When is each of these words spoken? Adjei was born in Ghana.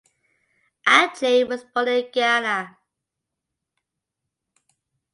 Adjei 0.99 1.47
was 1.47 1.63
born 1.63 1.87
in 1.87 2.09
Ghana. 2.11 2.75